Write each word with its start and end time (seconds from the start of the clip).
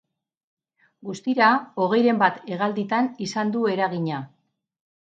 Guztira, 1.09 1.51
hogeiren 1.83 2.25
bat 2.25 2.43
hegalditan 2.55 3.13
izan 3.29 3.57
du 3.59 3.67
eragina. 3.77 4.29